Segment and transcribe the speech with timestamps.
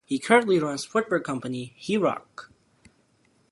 [0.03, 2.49] He currently runs footwear company, Heroyk.